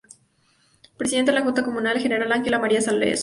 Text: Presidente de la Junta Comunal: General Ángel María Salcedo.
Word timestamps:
Presidente 0.97 1.29
de 1.31 1.37
la 1.37 1.45
Junta 1.45 1.63
Comunal: 1.63 1.99
General 1.99 2.31
Ángel 2.31 2.59
María 2.59 2.81
Salcedo. 2.81 3.19